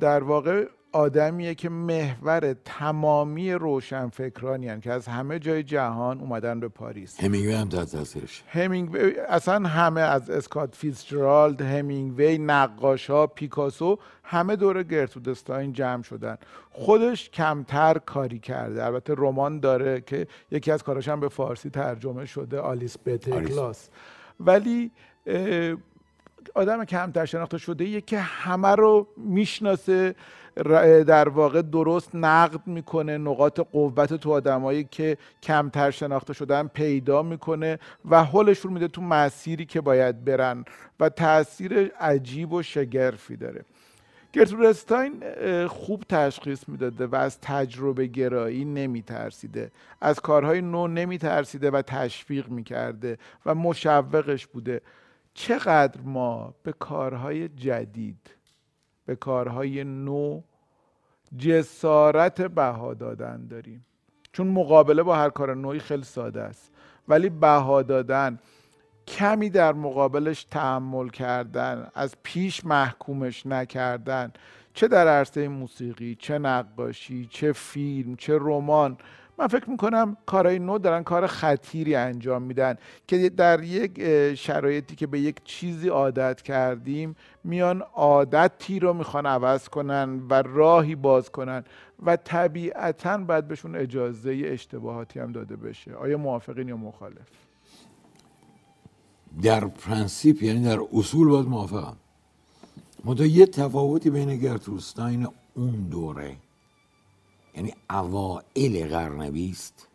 در 0.00 0.22
واقع 0.22 0.66
آدمیه 0.92 1.54
که 1.54 1.68
محور 1.68 2.56
تمامی 2.64 3.52
روشنفکرانی 3.52 4.80
که 4.80 4.92
از 4.92 5.06
همه 5.06 5.38
جای 5.38 5.62
جهان 5.62 6.20
اومدن 6.20 6.60
به 6.60 6.68
پاریس. 6.68 7.20
همینگوی 7.20 7.52
هم 7.52 7.68
تحت 7.68 7.92
تاثیرش. 7.92 8.42
همینگوی 8.48 8.96
اصلا 9.28 9.68
همه 9.68 10.00
از 10.00 10.30
اسکات 10.30 10.74
فیتزجرالد 10.74 11.62
همینگوی 11.62 12.38
نقاشا 12.38 13.26
پیکاسو 13.26 13.98
همه 14.24 14.56
دور 14.56 14.82
گرترود 14.82 15.28
استاین 15.28 15.72
جمع 15.72 16.02
شدن. 16.02 16.36
خودش 16.70 17.30
کمتر 17.30 17.98
کاری 17.98 18.38
کرده. 18.38 18.84
البته 18.84 19.14
رمان 19.16 19.60
داره 19.60 20.00
که 20.00 20.26
یکی 20.50 20.72
از 20.72 20.82
کاراش 20.82 21.08
هم 21.08 21.20
به 21.20 21.28
فارسی 21.28 21.70
ترجمه 21.70 22.26
شده 22.26 22.60
آلیس 22.60 22.96
بتکلاس 23.06 23.88
ولی 24.40 24.90
آدم 26.54 26.84
کمتر 26.84 27.24
شناخته 27.24 27.58
شده 27.58 28.00
که 28.00 28.18
همه 28.18 28.68
رو 28.68 29.08
می‌شناسه 29.16 30.14
در 31.06 31.28
واقع 31.28 31.62
درست 31.62 32.14
نقد 32.14 32.66
می‌کنه 32.66 33.18
نقاط 33.18 33.60
قوت 33.60 34.14
تو 34.14 34.32
آدمایی 34.32 34.84
که 34.84 35.16
کمتر 35.42 35.90
شناخته 35.90 36.32
شدن 36.32 36.66
پیدا 36.66 37.22
می‌کنه 37.22 37.78
و 38.10 38.24
حلشون 38.24 38.72
میده 38.72 38.88
تو 38.88 39.02
مسیری 39.02 39.64
که 39.64 39.80
باید 39.80 40.24
برن 40.24 40.64
و 41.00 41.08
تاثیر 41.08 41.92
عجیب 42.00 42.52
و 42.52 42.62
شگرفی 42.62 43.36
داره. 43.36 43.64
گرترود 44.32 44.76
خوب 45.66 46.04
تشخیص 46.08 46.68
می‌داده 46.68 47.06
و 47.06 47.14
از 47.14 47.40
تجربه 47.40 48.06
گرایی 48.06 48.64
نمیترسیده. 48.64 49.70
از 50.00 50.20
کارهای 50.20 50.60
نو 50.60 50.86
نمیترسیده 50.86 51.70
و 51.70 51.82
تشویق 51.82 52.48
می‌کرده 52.48 53.18
و 53.46 53.54
مشوقش 53.54 54.46
بوده. 54.46 54.80
چقدر 55.36 56.00
ما 56.00 56.54
به 56.62 56.72
کارهای 56.72 57.48
جدید 57.48 58.30
به 59.06 59.16
کارهای 59.16 59.84
نو 59.84 60.40
جسارت 61.38 62.42
بها 62.42 62.94
دادن 62.94 63.46
داریم. 63.46 63.86
چون 64.32 64.46
مقابله 64.46 65.02
با 65.02 65.16
هر 65.16 65.30
کار 65.30 65.54
نوعی 65.54 65.78
خیلی 65.78 66.04
ساده 66.04 66.42
است. 66.42 66.72
ولی 67.08 67.28
بها 67.28 67.82
دادن 67.82 68.38
کمی 69.06 69.50
در 69.50 69.72
مقابلش 69.72 70.44
تحمل 70.44 71.08
کردن 71.08 71.88
از 71.94 72.14
پیش 72.22 72.64
محکومش 72.64 73.46
نکردن. 73.46 74.32
چه 74.74 74.88
در 74.88 75.08
عرصه 75.08 75.48
موسیقی 75.48 76.14
چه 76.14 76.38
نقاشی 76.38 77.28
چه 77.30 77.52
فیلم 77.52 78.16
چه 78.16 78.38
رمان. 78.40 78.98
من 79.38 79.46
فکر 79.46 79.70
می‌کنم 79.70 80.16
کارهای 80.26 80.58
نو 80.58 80.78
دارن 80.78 81.02
کار 81.02 81.26
خطیری 81.26 81.94
انجام 81.94 82.42
میدن 82.42 82.76
که 83.06 83.28
در 83.28 83.62
یک 83.62 84.00
شرایطی 84.34 84.96
که 84.96 85.06
به 85.06 85.20
یک 85.20 85.36
چیزی 85.44 85.88
عادت 85.88 86.42
کردیم 86.42 87.16
میان 87.44 87.82
عادتی 87.94 88.80
رو 88.80 88.92
می‌خوان 88.92 89.26
عوض 89.26 89.68
کنن 89.68 90.22
و 90.30 90.42
راهی 90.42 90.94
باز 90.94 91.30
کنن 91.30 91.64
و 92.06 92.16
طبیعتا 92.16 93.18
باید 93.18 93.48
بهشون 93.48 93.76
اجازه 93.76 94.42
اشتباهاتی 94.44 95.20
هم 95.20 95.32
داده 95.32 95.56
بشه. 95.56 95.94
آیا 95.94 96.18
موافقین 96.18 96.68
یا 96.68 96.76
مخالف؟ 96.76 97.28
در 99.42 99.64
پرنسیپ 99.66 100.42
یعنی 100.42 100.64
در 100.64 100.78
اصول 100.92 101.28
باید 101.28 101.46
موافقم. 101.46 101.96
منتها 103.04 103.26
یه 103.26 103.46
تفاوتی 103.46 104.10
بین 104.10 104.36
گرتروستاین 104.36 105.28
اون 105.54 105.70
دوره 105.70 106.36
یعنی 107.56 107.74
اوائل 107.90 108.88
قرن 108.88 109.30
بیست 109.30 109.86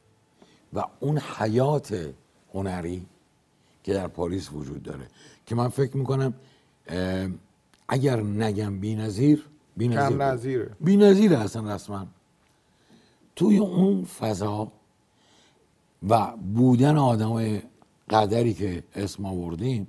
و 0.73 0.83
اون 0.99 1.17
حیات 1.17 2.13
هنری 2.53 3.05
که 3.83 3.93
در 3.93 4.07
پاریس 4.07 4.51
وجود 4.53 4.83
داره 4.83 5.07
که 5.45 5.55
من 5.55 5.67
فکر 5.69 5.97
می‌کنم 5.97 6.33
اگر 7.87 8.21
نگم 8.21 8.79
بی 8.79 8.95
نظیر 8.95 9.47
بی 9.77 9.87
نظیره. 9.87 10.17
بی 10.81 10.97
نظیره 10.97 11.37
اصلا 11.37 11.75
رسما. 11.75 12.07
توی 13.35 13.57
اون 13.57 14.05
فضا 14.05 14.71
و 16.09 16.37
بودن 16.37 16.97
آدم 16.97 17.61
قدری 18.09 18.53
که 18.53 18.83
اسم 18.95 19.25
آوردیم 19.25 19.87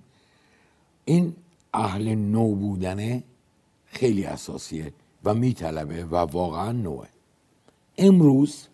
این 1.05 1.37
اهل 1.75 2.15
نو 2.15 2.55
بودنه 2.55 3.25
خیلی 3.87 4.25
اساسیه 4.25 4.93
و 5.25 5.35
میطلبه 5.35 6.05
و 6.05 6.17
واقعا 6.17 6.73
نوه. 6.73 7.07
امروز 7.99 8.69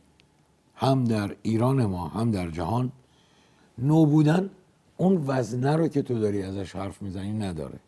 هم 0.75 1.05
در 1.05 1.37
ایران 1.43 1.87
ما 1.87 2.09
هم 2.09 2.31
در 2.31 2.51
جهان 2.51 2.93
نو 3.79 4.07
بودن 4.07 4.51
اون 4.97 5.25
وزنه 5.27 5.77
رو 5.77 5.89
که 5.89 6.03
تو 6.03 6.19
داری 6.19 6.43
ازش 6.43 6.77
حرف 6.77 7.03
می‌زنی 7.03 7.33
نداره. 7.33 7.79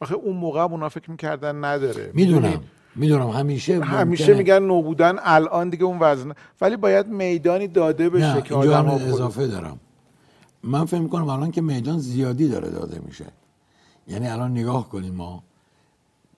آخه 0.00 0.14
اون 0.14 0.36
موقع 0.36 0.60
اونا 0.60 0.88
فکر 0.88 1.10
می‌کردن 1.10 1.64
نداره. 1.64 2.10
می‌دونم 2.14 2.60
می‌دونم 2.96 3.28
همیشه 3.28 3.80
همیشه 3.80 4.34
میگن 4.34 4.58
نو 4.58 4.82
بودن 4.82 5.16
الان 5.22 5.70
دیگه 5.70 5.84
اون 5.84 5.98
وزن 6.00 6.32
ولی 6.60 6.76
باید 6.76 7.06
میدانی 7.06 7.68
داده 7.68 8.10
بشه 8.10 8.42
که 8.42 8.54
آدم 8.54 8.88
اضافه 8.88 9.46
دارم. 9.46 9.80
من 10.62 10.84
فکر 10.84 11.00
می‌کنم 11.00 11.28
الان 11.28 11.50
که 11.50 11.60
میدان 11.60 11.98
زیادی 11.98 12.48
داره 12.48 12.70
داده 12.70 13.00
میشه. 13.06 13.26
یعنی 14.08 14.26
الان 14.26 14.50
نگاه 14.50 14.88
کنیم 14.88 15.14
ما. 15.14 15.42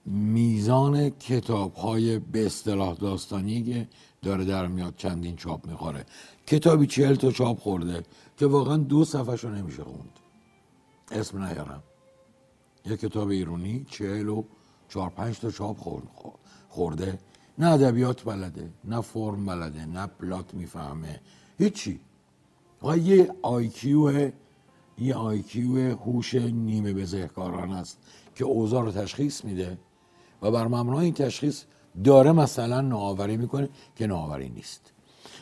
میزان 0.07 1.11
کتاب 1.11 1.75
های 1.75 2.19
به 2.19 2.47
اصطلاح 2.47 2.95
داستانی 2.95 3.63
که 3.63 3.89
داره 4.23 4.45
در 4.45 4.67
میاد 4.67 4.95
چندین 4.97 5.37
چاپ 5.37 5.67
می‌خوره. 5.67 6.07
کتابی 6.47 6.87
چهل 6.87 7.15
تا 7.15 7.31
چاپ 7.31 7.59
خورده 7.59 8.03
که 8.37 8.47
واقعا 8.47 8.77
دو 8.77 9.05
صفحه 9.05 9.51
نمیشه 9.51 9.85
خوند. 9.85 10.19
اسم 11.11 11.45
نیارم. 11.45 11.83
یه 12.87 12.97
کتاب 12.97 13.29
ایرونی 13.29 13.87
چهل 13.91 14.29
و 14.29 14.45
چهار 14.89 15.11
پنج 15.11 15.39
تا 15.39 15.51
چاپ 15.51 15.77
خورده. 16.69 17.19
نه 17.59 17.67
ادبیات 17.67 18.25
بلده 18.25 18.71
نه 18.85 19.01
فرم 19.01 19.47
بلده 19.47 19.87
نه 19.87 20.07
پلات 20.07 20.55
می‌فهمه. 20.55 21.21
هیچی. 21.59 22.01
و 22.83 22.99
یه 22.99 23.35
آیکیو 23.43 24.31
یه 24.99 25.15
آیکیو 25.15 25.97
هوش 25.97 26.35
نیمه 26.35 26.93
بزهکاران 26.93 27.71
است 27.71 27.99
که 28.35 28.45
اوضاع 28.45 28.85
رو 28.85 28.93
تشخیص 28.93 29.45
میده 29.45 29.79
و 30.43 30.51
بر 30.51 30.67
مبنای 30.67 31.05
این 31.05 31.15
تشخیص 31.15 31.65
داره 32.05 32.33
مثلا 32.33 32.81
نوآوری 32.81 33.37
می‌کنه 33.37 33.69
که 33.97 34.07
نوآوری 34.07 34.49
نیست. 34.49 34.93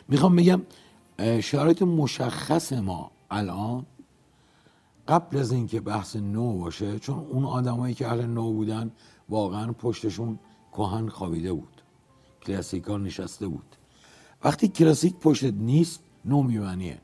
می‌خوام 0.07 0.35
بگم 0.35 0.61
شرایط 1.41 1.81
مشخص 1.81 2.73
ما 2.73 3.11
الان 3.31 3.85
قبل 5.07 5.37
از 5.37 5.51
اینکه 5.51 5.81
بحث 5.81 6.15
نو 6.15 6.57
باشه 6.59 6.99
چون 6.99 7.19
اون 7.19 7.45
آدمایی 7.45 7.93
که 7.93 8.07
اهل 8.07 8.25
نو 8.25 8.53
بودن 8.53 8.91
واقعا 9.29 9.71
پشتشون 9.71 10.39
کهن 10.71 11.09
خوابیده 11.09 11.53
بود. 11.53 11.81
کلاسیکا 12.45 12.97
نشسته 12.97 13.47
بود. 13.47 13.75
وقتی 14.43 14.67
کلاسیک 14.67 15.15
پشت 15.15 15.43
نیست 15.43 15.99
نو 16.25 16.43
میبنیه. 16.43 16.97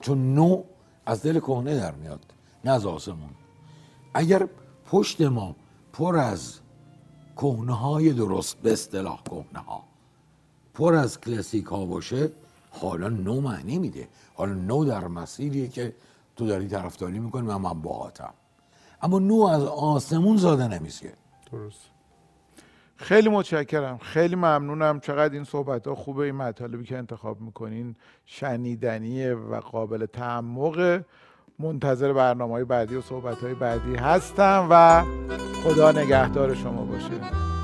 چون 0.00 0.34
نو 0.34 0.62
از 1.06 1.22
دل 1.22 1.40
کهنه 1.40 1.76
در 1.76 1.94
میاد 1.94 2.24
نه 2.64 2.70
از 2.70 2.86
آسمون. 2.86 3.30
اگر 4.14 4.48
پشت 4.86 5.20
ما 5.20 5.56
پر 5.92 6.16
از 6.16 6.58
کهنه 7.36 7.76
های 7.76 8.12
درست 8.12 8.62
به 8.62 8.72
اصطلاح 8.72 9.22
کهنه 9.22 9.58
ها 9.58 9.82
پر 10.74 10.94
از 10.94 11.20
کلاسیک 11.20 11.66
ها 11.66 11.86
باشه 11.86 12.30
حالا 12.70 13.08
نو 13.08 13.40
معنی 13.40 13.78
میده. 13.78 14.08
حالا 14.34 14.54
نو 14.54 14.84
در 14.84 15.08
مسیریه 15.08 15.68
که 15.68 15.94
تو 16.36 16.46
داری 16.46 16.68
طرفداری 16.68 17.18
می‌کنی 17.18 17.46
و 17.46 17.58
من 17.58 17.82
باهاتم. 17.82 18.34
اما 19.02 19.18
نو 19.18 19.42
از 19.42 19.62
آسمون 19.62 20.36
زاده 20.36 20.68
نمیشه. 20.68 21.12
درست. 21.52 21.90
خیلی 22.96 23.28
متشکرم. 23.28 23.98
خیلی 23.98 24.34
ممنونم. 24.34 25.00
چقدر 25.00 25.34
این 25.34 25.44
صحبت 25.44 25.86
ها 25.86 25.94
خوبه. 25.94 26.24
این 26.24 26.34
مطالبی 26.34 26.84
که 26.84 26.98
انتخاب 26.98 27.40
می‌کنین 27.40 27.96
شنیدنیه 28.26 29.34
و 29.34 29.60
قابل 29.60 30.06
تعمق 30.06 31.04
منتظر 31.58 32.12
برنامه 32.12 32.52
های 32.52 32.64
بعدی 32.64 32.96
و 32.96 33.00
صحبت 33.00 33.40
های 33.40 33.54
بعدی 33.54 33.96
هستم 33.96 34.66
و 34.70 35.02
خدا 35.64 35.92
نگهدار 35.92 36.54
شما 36.54 36.84
باشه. 36.84 37.55